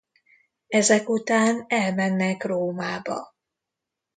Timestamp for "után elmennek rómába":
1.09-3.35